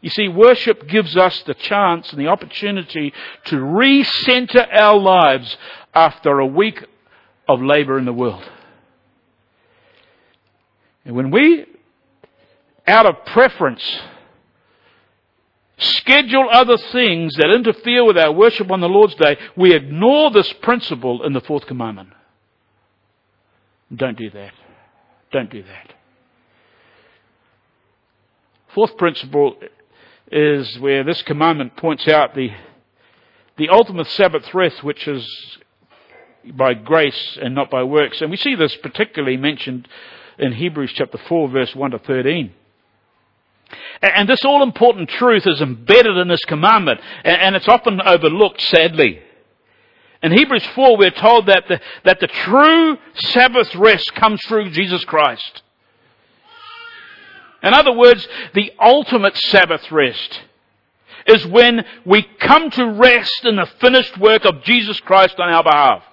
[0.02, 3.13] You see, worship gives us the chance and the opportunity
[3.46, 5.58] to recenter our lives
[5.93, 6.84] after a week
[7.48, 8.43] of labor in the world.
[11.06, 11.65] And when we,
[12.86, 13.84] out of preference,
[15.78, 20.52] schedule other things that interfere with our worship on the Lord's Day, we ignore this
[20.62, 22.10] principle in the fourth commandment.
[23.96, 24.54] Don't do that.
[25.32, 25.94] Don't do that.
[28.74, 29.56] Fourth principle
[30.32, 32.50] is where this commandment points out the,
[33.58, 35.28] the ultimate Sabbath rest, which is
[36.56, 38.22] by grace and not by works.
[38.22, 39.88] And we see this particularly mentioned
[40.40, 42.54] in Hebrews chapter 4 verse 1 to 13.
[44.02, 49.20] And this all important truth is embedded in this commandment, and it's often overlooked, sadly.
[50.22, 55.04] In Hebrews 4, we're told that the, that the true Sabbath rest comes through Jesus
[55.04, 55.62] Christ.
[57.62, 60.42] In other words, the ultimate Sabbath rest
[61.28, 65.64] is when we come to rest in the finished work of Jesus Christ on our
[65.64, 66.04] behalf.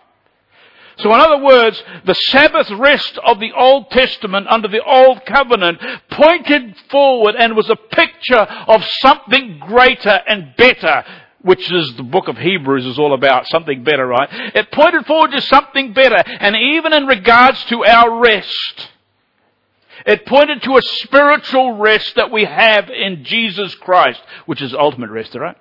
[1.03, 5.81] So in other words, the Sabbath rest of the Old Testament under the Old Covenant
[6.11, 11.05] pointed forward and was a picture of something greater and better
[11.43, 14.29] which is the book of Hebrews is all about, something better, right?
[14.55, 18.91] It pointed forward to something better, and even in regards to our rest,
[20.07, 25.11] it pointed to a spiritual rest that we have in Jesus Christ, which is ultimate
[25.11, 25.57] rest, right?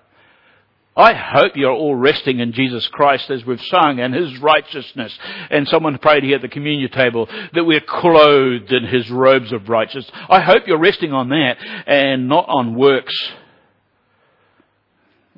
[0.99, 5.17] I hope you're all resting in Jesus Christ as we've sung and His righteousness.
[5.49, 9.69] And someone prayed here at the communion table that we're clothed in His robes of
[9.69, 10.11] righteousness.
[10.29, 11.55] I hope you're resting on that
[11.87, 13.13] and not on works.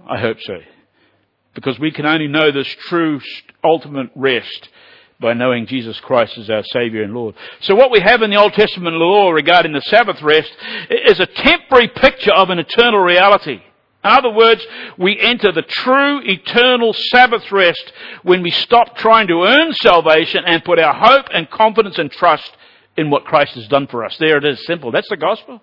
[0.10, 0.58] I hope so.
[1.54, 3.22] Because we can only know this true
[3.64, 4.70] ultimate rest
[5.20, 7.36] by knowing Jesus Christ as our Savior and Lord.
[7.60, 10.52] So what we have in the Old Testament law regarding the Sabbath rest
[10.90, 13.62] is a temporary picture of an eternal reality.
[14.04, 14.66] In other words,
[14.98, 20.64] we enter the true eternal Sabbath rest when we stop trying to earn salvation and
[20.64, 22.52] put our hope and confidence and trust
[22.98, 24.18] in what Christ has done for us.
[24.18, 24.92] There it is, simple.
[24.92, 25.62] That's the gospel.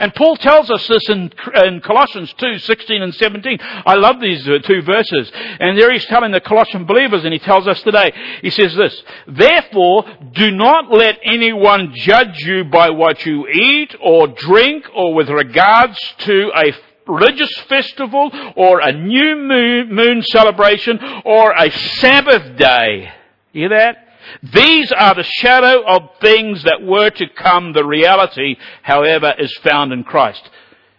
[0.00, 1.32] And Paul tells us this in,
[1.64, 3.58] in, Colossians 2, 16 and 17.
[3.60, 5.30] I love these uh, two verses.
[5.34, 9.02] And there he's telling the Colossian believers, and he tells us today, he says this,
[9.26, 15.30] Therefore, do not let anyone judge you by what you eat or drink or with
[15.30, 16.72] regards to a
[17.08, 23.10] religious festival or a new moon, moon celebration or a Sabbath day.
[23.52, 24.07] You hear that?
[24.42, 27.72] These are the shadow of things that were to come.
[27.72, 30.48] The reality, however, is found in Christ.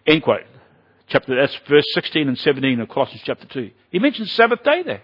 [0.06, 0.44] End quote.
[1.08, 3.72] Chapter, that's verse 16 and 17 of Colossians chapter 2.
[3.92, 5.02] He mentions Sabbath day there.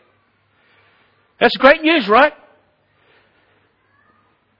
[1.39, 2.33] That's great news, right?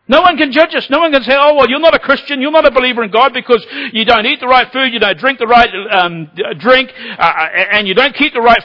[0.08, 0.88] No one can judge us.
[0.90, 2.40] No one can say, oh, well, you're not a Christian.
[2.40, 5.18] You're not a believer in God because you don't eat the right food, you don't
[5.18, 8.64] drink the right um, drink, uh, uh and you don't keep the right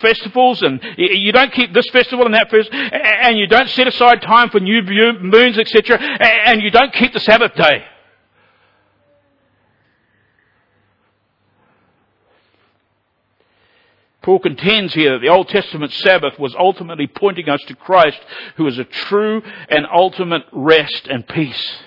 [0.00, 4.20] festivals, and you don't keep this festival and that festival, and you don't set aside
[4.20, 7.84] time for new moons, etc., and you don't keep the Sabbath day.
[14.22, 18.20] Paul contends here that the Old Testament Sabbath was ultimately pointing us to Christ,
[18.56, 21.78] who is a true and ultimate rest and peace.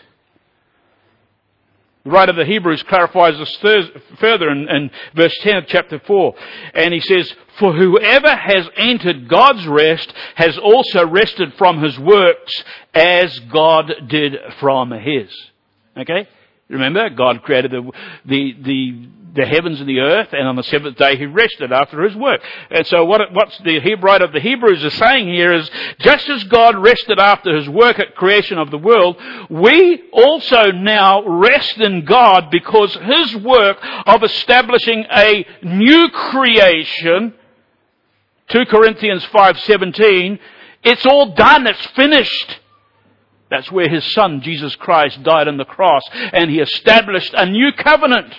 [2.03, 6.35] The writer of the Hebrews clarifies this further in, in, verse 10 of chapter 4.
[6.75, 12.63] And he says, For whoever has entered God's rest has also rested from his works
[12.93, 15.31] as God did from his.
[15.97, 16.27] Okay?
[16.69, 17.91] Remember, God created the,
[18.23, 22.01] the, the the heavens and the earth, and on the seventh day he rested after
[22.03, 22.41] his work.
[22.71, 23.21] And so what,
[23.63, 25.69] the writer of the Hebrews is saying here is,
[25.99, 29.17] just as God rested after his work at creation of the world,
[29.49, 37.33] we also now rest in God because his work of establishing a new creation,
[38.49, 40.39] 2 Corinthians 5.17,
[40.83, 42.59] it's all done, it's finished.
[43.49, 47.71] That's where his son, Jesus Christ, died on the cross, and he established a new
[47.73, 48.33] covenant.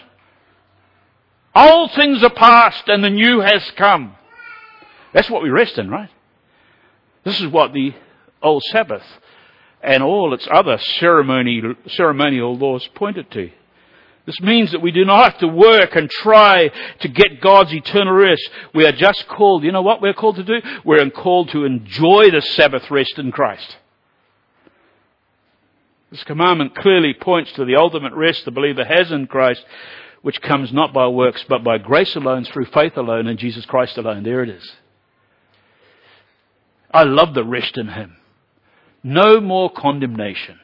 [1.57, 4.15] Old things are past and the new has come.
[5.15, 6.11] That's what we rest in, right?
[7.25, 7.95] This is what the
[8.43, 9.03] old Sabbath
[9.83, 13.51] and all its other ceremony, ceremonial laws pointed to.
[14.27, 18.13] This means that we do not have to work and try to get God's eternal
[18.13, 18.43] rest.
[18.75, 20.61] We are just called, you know what we're called to do?
[20.85, 23.77] We're called to enjoy the Sabbath rest in Christ.
[26.11, 29.65] This commandment clearly points to the ultimate rest the believer has in Christ,
[30.23, 33.97] which comes not by works, but by grace alone, through faith alone, in Jesus Christ
[33.99, 34.23] alone.
[34.23, 34.77] There it is.
[36.91, 38.17] I love the rest in Him.
[39.03, 40.59] No more condemnation.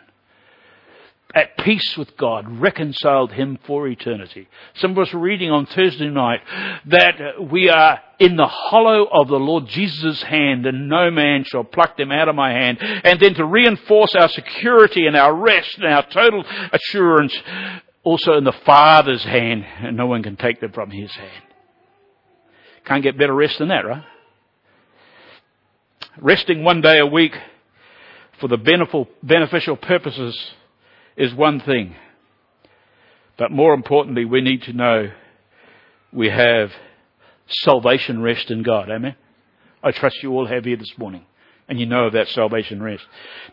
[1.34, 4.48] At peace with God, reconciled Him for eternity.
[4.74, 6.40] Some of us were reading on Thursday night
[6.86, 11.64] that we are in the hollow of the Lord Jesus' hand and no man shall
[11.64, 12.78] pluck them out of my hand.
[12.82, 17.34] And then to reinforce our security and our rest and our total assurance,
[18.04, 21.42] also in the Father's hand, and no one can take them from His hand.
[22.84, 24.04] Can't get better rest than that, right?
[26.18, 27.32] Resting one day a week
[28.40, 30.52] for the beneficial purposes
[31.16, 31.94] is one thing.
[33.38, 35.10] But more importantly, we need to know
[36.12, 36.70] we have
[37.48, 38.90] salvation rest in God.
[38.90, 39.16] Amen?
[39.82, 41.24] I trust you all have here this morning
[41.68, 43.04] and you know of that salvation rest.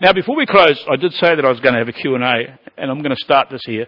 [0.01, 2.60] Now, before we close, I did say that I was going to have a Q&A,
[2.78, 3.88] and I'm going to start this here.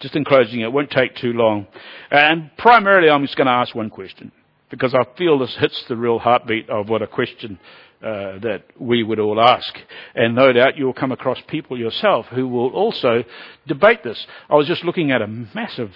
[0.00, 1.66] Just in closing, it won't take too long.
[2.10, 4.32] And primarily, I'm just going to ask one question,
[4.70, 7.58] because I feel this hits the real heartbeat of what a question
[8.02, 9.78] uh, that we would all ask.
[10.14, 13.24] And no doubt you'll come across people yourself who will also
[13.66, 14.26] debate this.
[14.48, 15.92] I was just looking at a massive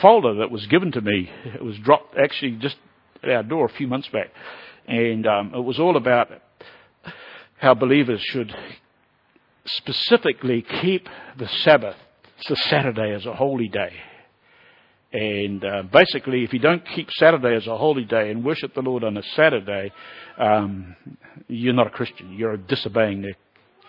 [0.00, 1.30] folder that was given to me.
[1.46, 2.76] It was dropped actually just
[3.22, 4.28] at our door a few months back.
[4.90, 6.30] And um, it was all about
[7.58, 8.52] how believers should
[9.64, 11.94] specifically keep the Sabbath,
[12.48, 13.92] the Saturday, as a holy day.
[15.12, 18.82] And uh, basically, if you don't keep Saturday as a holy day and worship the
[18.82, 19.92] Lord on a Saturday,
[20.36, 20.96] um,
[21.46, 22.32] you're not a Christian.
[22.32, 23.34] You're disobeying the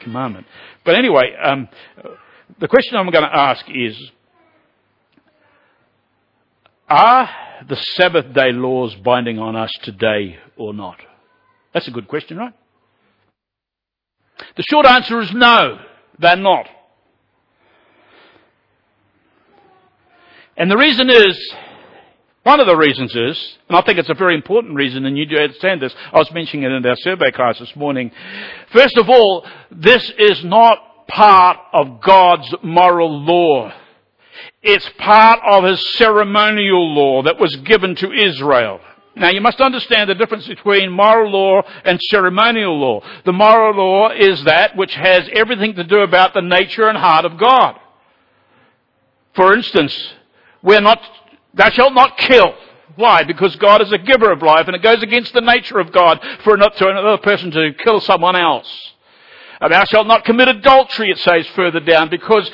[0.02, 0.46] commandment.
[0.86, 1.68] But anyway, um,
[2.60, 4.00] the question I'm going to ask is
[6.92, 7.30] Are
[7.70, 10.98] the Sabbath day laws binding on us today or not?
[11.74, 12.54] That's a good question, right?
[14.58, 15.80] The short answer is no,
[16.20, 16.66] they're not.
[20.58, 21.54] And the reason is,
[22.44, 25.26] one of the reasons is, and I think it's a very important reason, and you
[25.26, 28.12] do understand this, I was mentioning it in our survey class this morning.
[28.74, 33.72] First of all, this is not part of God's moral law.
[34.62, 38.80] It's part of His ceremonial law that was given to Israel.
[39.16, 43.02] Now you must understand the difference between moral law and ceremonial law.
[43.26, 47.26] The moral law is that which has everything to do about the nature and heart
[47.26, 47.78] of God.
[49.36, 50.14] For instance,
[50.62, 51.02] we're not,
[51.54, 52.54] thou shalt not kill.
[52.96, 53.24] Why?
[53.24, 56.20] Because God is a giver of life and it goes against the nature of God
[56.44, 58.94] for another person to kill someone else.
[59.70, 62.50] Thou shalt not commit adultery, it says further down, because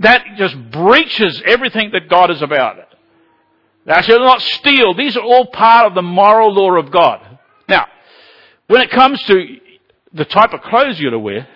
[0.00, 2.76] that just breaches everything that God is about.
[3.86, 4.94] Thou shalt not steal.
[4.94, 7.38] These are all part of the moral law of God.
[7.68, 7.86] Now,
[8.66, 9.56] when it comes to
[10.12, 11.48] the type of clothes you're to wear,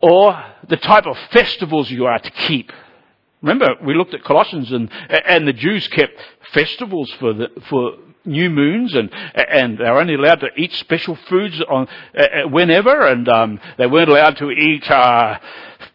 [0.00, 2.72] or the type of festivals you are to keep,
[3.42, 6.16] Remember, we looked at Colossians and, and the Jews kept
[6.52, 7.94] festivals for the, for
[8.24, 13.06] new moons and, and they were only allowed to eat special foods on, uh, whenever
[13.06, 15.38] and, um, they weren't allowed to eat, uh,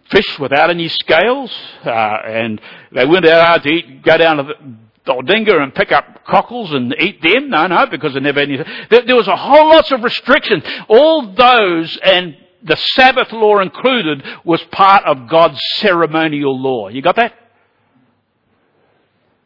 [0.10, 1.52] fish without any scales,
[1.86, 1.90] uh,
[2.26, 2.62] and
[2.92, 7.22] they weren't allowed to eat, go down to the, and pick up cockles and eat
[7.22, 7.50] them?
[7.50, 8.58] No, no, because they never any.
[8.58, 10.64] There, there was a whole lot of restrictions.
[10.90, 16.90] All those and the Sabbath law included was part of God's ceremonial law.
[16.90, 17.34] You got that?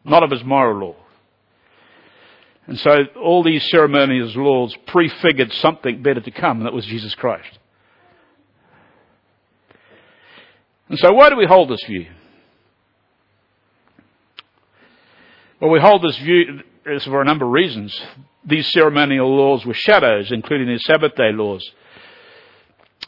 [0.03, 0.95] Not of his moral law.
[2.71, 7.13] And so all these ceremonial laws prefigured something better to come, and that was Jesus
[7.13, 7.59] Christ.
[10.87, 12.05] And so why do we hold this view?
[15.59, 16.61] Well, we hold this view
[17.03, 18.01] for a number of reasons.
[18.45, 21.69] These ceremonial laws were shadows, including the Sabbath day laws.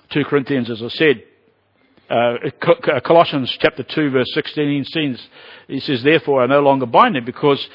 [0.10, 1.24] 2 Corinthians, as I said,
[2.10, 5.18] uh, Colossians chapter 2 verse 16,
[5.70, 7.66] he says, therefore are no longer binding because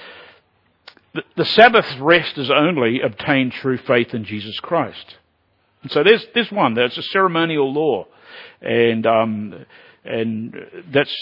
[1.36, 5.16] the, Sabbath rest is only obtained through faith in Jesus Christ.
[5.82, 8.06] And so there's, there's one, there's a ceremonial law.
[8.60, 9.64] And, um,
[10.04, 10.54] and
[10.92, 11.14] that's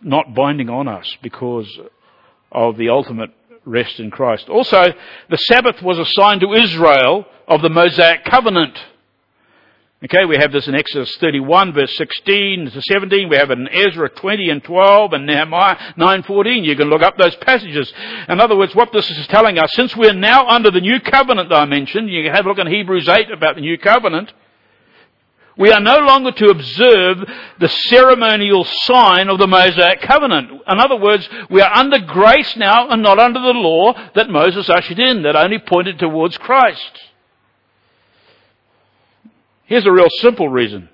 [0.00, 1.68] not binding on us because
[2.52, 3.30] of the ultimate
[3.64, 4.48] rest in Christ.
[4.48, 4.84] Also,
[5.28, 8.78] the Sabbath was assigned to Israel of the Mosaic covenant.
[10.04, 13.30] Okay, we have this in Exodus 31 verse 16 to 17.
[13.30, 16.64] We have it in Ezra 20 and 12 and Nehemiah 9:14.
[16.64, 17.90] You can look up those passages.
[18.28, 21.48] In other words, what this is telling us, since we're now under the new covenant
[21.48, 24.34] that I mentioned, you can have a look in Hebrews 8 about the new covenant.
[25.56, 27.26] We are no longer to observe
[27.58, 30.50] the ceremonial sign of the Mosaic covenant.
[30.68, 34.68] In other words, we are under grace now and not under the law that Moses
[34.68, 37.00] ushered in that only pointed towards Christ.
[39.66, 40.88] Here's a real simple reason.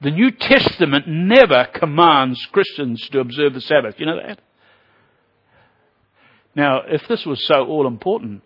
[0.00, 3.96] The New Testament never commands Christians to observe the Sabbath.
[3.98, 4.40] You know that?
[6.54, 8.42] Now, if this was so all important,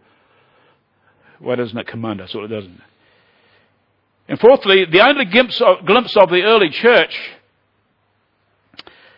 [1.39, 2.35] why doesn't it command us?
[2.35, 2.81] Well, it doesn't.
[4.29, 7.15] And fourthly, the only glimpse of, glimpse of the early church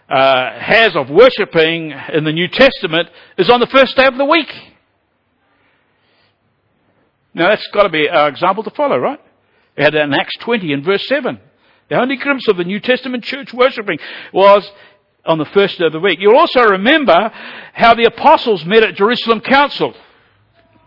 [0.08, 3.08] uh, has of worshipping in the New Testament
[3.38, 4.52] is on the first day of the week.
[7.34, 9.20] Now that's got to be our example to follow, right?
[9.76, 11.38] We had that in Acts 20 and verse 7.
[11.88, 13.98] The only glimpse of the New Testament church worshipping
[14.32, 14.70] was
[15.26, 16.18] on the first day of the week.
[16.20, 17.30] You'll also remember
[17.72, 19.94] how the apostles met at Jerusalem Council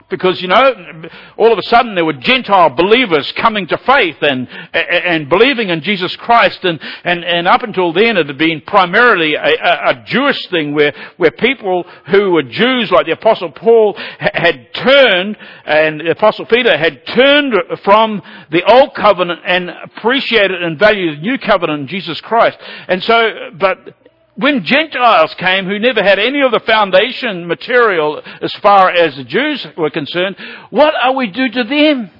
[0.10, 4.47] because you know all of a sudden there were gentile believers coming to faith and
[4.74, 6.64] and believing in jesus christ.
[6.64, 10.93] And and, and up until then it had been primarily a, a, jewish thing where
[11.18, 16.78] where people who were jews like the apostle paul had turned and the apostle peter
[16.78, 17.53] had turned
[17.84, 22.58] from the old covenant and appreciated and valued the new covenant in jesus christ.
[22.88, 23.95] And so but
[24.38, 29.23] when Gentiles came who never had any of the foundation material as far as the
[29.23, 30.35] Jews were concerned,
[30.69, 32.11] what are we to do to them?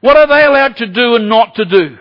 [0.00, 1.98] What are they allowed to do and not to do?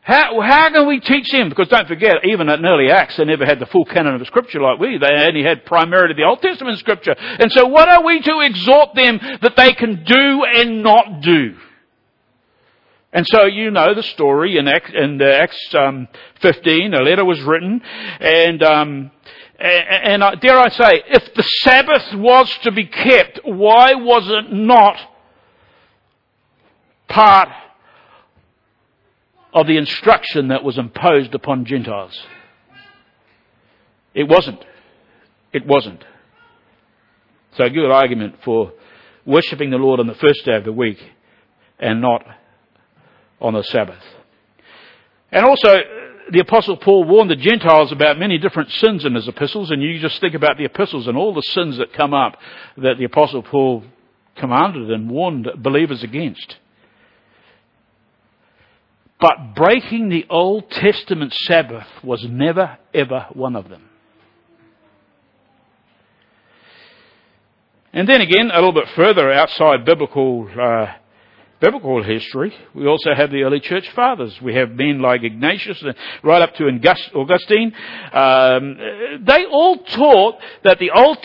[0.00, 1.50] How, how can we teach them?
[1.50, 4.62] Because don't forget, even in early Acts, they never had the full canon of Scripture
[4.62, 4.98] like we.
[4.98, 7.16] They only had primarily the Old Testament Scripture.
[7.18, 11.56] And so what are we to exhort them that they can do and not do?
[13.12, 16.08] And so you know the story in Acts, in Acts um,
[16.42, 17.80] 15, a letter was written,
[18.20, 19.10] and um,
[19.58, 24.52] and, and dare I say, if the Sabbath was to be kept, why was it
[24.52, 24.98] not
[27.08, 27.48] part
[29.56, 32.26] of the instruction that was imposed upon Gentiles.
[34.12, 34.62] It wasn't.
[35.50, 36.04] It wasn't.
[37.56, 38.72] So a good argument for
[39.24, 40.98] worshipping the Lord on the first day of the week
[41.78, 42.22] and not
[43.40, 44.02] on the Sabbath.
[45.30, 45.80] And also,
[46.30, 49.98] the Apostle Paul warned the Gentiles about many different sins in his epistles, and you
[49.98, 52.36] just think about the epistles and all the sins that come up
[52.76, 53.84] that the Apostle Paul
[54.36, 56.56] commanded and warned believers against.
[59.18, 63.88] But breaking the Old Testament Sabbath was never, ever one of them.
[67.92, 70.92] And then again, a little bit further outside biblical uh,
[71.60, 74.40] biblical history, we also have the early church fathers.
[74.42, 75.92] We have men like Ignatius, uh,
[76.22, 76.66] right up to
[77.14, 77.72] Augustine.
[78.12, 78.78] Um,
[79.24, 81.18] they all taught that the Old,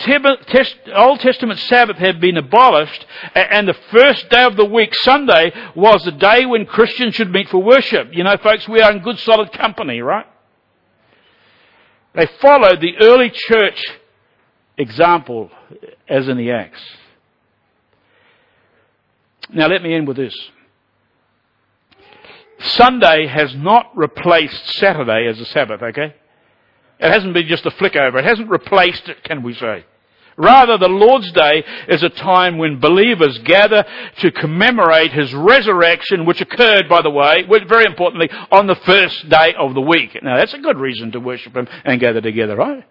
[0.94, 6.02] Old Testament Sabbath had been abolished, and the first day of the week, Sunday, was
[6.04, 8.08] the day when Christians should meet for worship.
[8.12, 10.26] You know, folks, we are in good, solid company, right?
[12.14, 13.82] They followed the early church
[14.76, 15.50] example
[16.08, 16.80] as in the Acts.
[19.50, 20.36] Now let me end with this.
[22.60, 26.14] Sunday has not replaced Saturday as a Sabbath, okay?
[27.00, 28.18] It hasn't been just a flick over.
[28.18, 29.84] It hasn't replaced it, can we say?
[30.36, 33.84] Rather, the Lord's Day is a time when believers gather
[34.20, 39.54] to commemorate His resurrection, which occurred, by the way, very importantly, on the first day
[39.58, 40.16] of the week.
[40.22, 42.84] Now, that's a good reason to worship Him and gather together, right?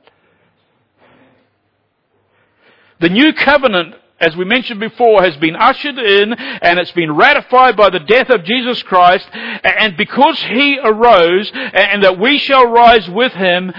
[2.99, 7.75] The new covenant as we mentioned before, has been ushered in and it's been ratified
[7.75, 9.27] by the death of Jesus Christ.
[9.33, 13.73] And because He arose and that we shall rise with Him,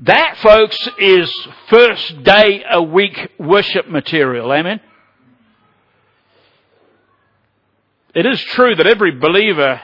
[0.00, 1.32] that, folks, is
[1.68, 4.52] first day a week worship material.
[4.52, 4.80] Amen?
[8.14, 9.80] It is true that every believer,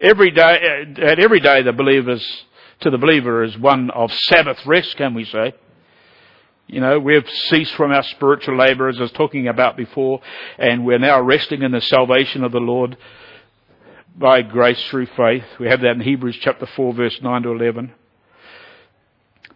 [0.00, 2.22] every day, uh, at every day the believers,
[2.80, 5.54] to the believer is one of Sabbath rest, can we say?
[6.68, 10.20] You know, we've ceased from our spiritual labor, as I was talking about before,
[10.58, 12.96] and we're now resting in the salvation of the Lord
[14.16, 15.44] by grace through faith.
[15.60, 17.92] We have that in Hebrews chapter 4 verse 9 to 11.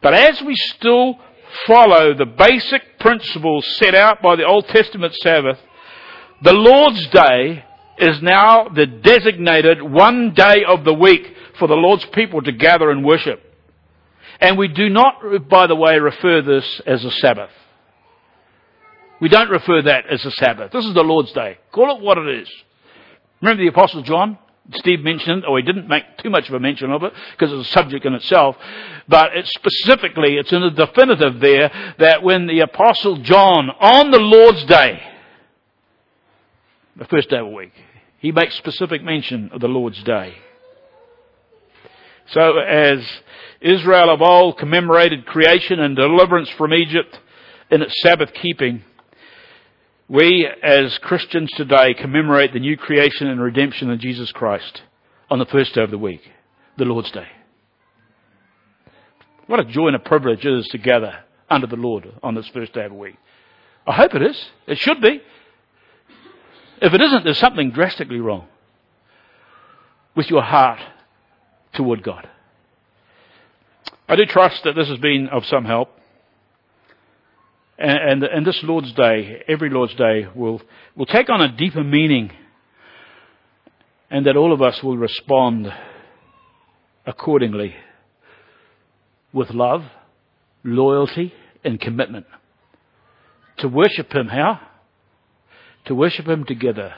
[0.01, 1.19] But as we still
[1.67, 5.59] follow the basic principles set out by the Old Testament Sabbath,
[6.43, 7.65] the Lord's Day
[7.99, 12.91] is now the designated one day of the week for the Lord's people to gather
[12.91, 13.50] and worship.
[14.41, 17.51] And we do not, by the way, refer this as a Sabbath.
[19.21, 20.73] We don't refer that as a Sabbath.
[20.73, 21.59] This is the Lord's Day.
[21.73, 22.51] Call it what it is.
[23.43, 24.39] Remember the Apostle John?
[24.75, 27.69] Steve mentioned, or he didn't make too much of a mention of it because it's
[27.69, 28.57] a subject in itself,
[29.09, 34.21] but it's specifically, it's in the definitive there that when the Apostle John, on the
[34.21, 35.03] Lord's Day,
[36.97, 37.73] the first day of the week,
[38.19, 40.37] he makes specific mention of the Lord's Day.
[42.33, 43.05] So as
[43.61, 47.19] Israel of old commemorated creation and deliverance from Egypt
[47.71, 48.85] in its Sabbath keeping,
[50.09, 54.83] we as Christians today commemorate the new creation and redemption of Jesus Christ
[55.29, 56.23] on the first day of the week,
[56.77, 57.27] the Lord's Day.
[59.47, 62.47] What a joy and a privilege it is to gather under the Lord on this
[62.49, 63.17] first day of the week.
[63.87, 64.41] I hope it is.
[64.69, 65.21] It should be.
[66.81, 68.47] If it isn't, there's something drastically wrong
[70.15, 70.79] with your heart
[71.75, 72.29] toward God.
[74.09, 75.91] I do trust that this has been of some help.
[77.79, 80.61] And, and, and this Lord's Day, every Lord's Day, will,
[80.97, 82.31] will take on a deeper meaning
[84.11, 85.69] and that all of us will respond
[87.07, 87.75] accordingly
[89.33, 89.83] with love,
[90.65, 91.33] loyalty,
[91.65, 92.27] and commitment.
[93.59, 94.61] To worship Him how?
[95.87, 96.95] To worship Him together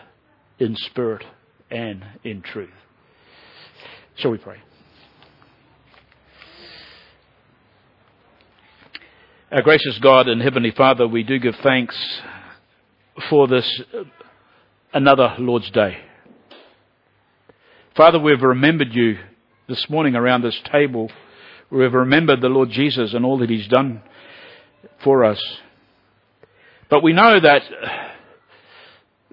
[0.59, 1.25] in spirit
[1.71, 2.71] and in truth.
[4.17, 4.59] Shall we pray?
[9.51, 11.97] Our gracious God and Heavenly Father, we do give thanks
[13.29, 14.05] for this uh,
[14.93, 15.99] another Lord's Day.
[17.97, 19.19] Father, we've remembered you
[19.69, 21.11] this morning around this table.
[21.71, 24.03] We've remembered the Lord Jesus and all that He's done
[25.03, 25.43] for us.
[26.89, 27.63] But we know that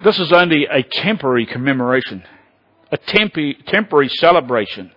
[0.04, 2.24] this is only a temporary commemoration
[2.92, 4.92] a temporary celebration,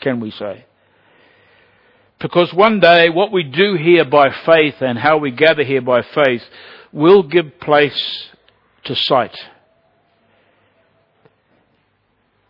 [0.00, 0.66] can we say?
[2.18, 6.02] Because one day what we do here by faith and how we gather here by
[6.02, 6.42] faith
[6.92, 8.28] will give place
[8.84, 9.36] to sight.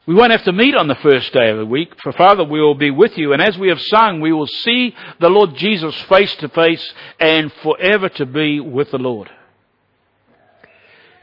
[0.07, 2.61] We won't have to meet on the first day of the week, for Father, we
[2.61, 6.01] will be with you, and as we have sung, we will see the Lord Jesus
[6.03, 9.29] face to face and forever to be with the Lord.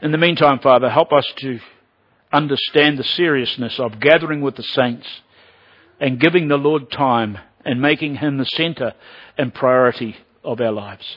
[0.02, 1.60] In the meantime, Father, help us to
[2.34, 5.06] understand the seriousness of gathering with the saints
[6.00, 8.92] and giving the Lord time and making Him the centre
[9.38, 11.16] and priority of our lives.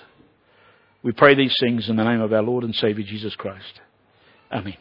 [1.04, 3.82] We pray these things in the name of our Lord and Saviour Jesus Christ.
[4.52, 4.78] Amen.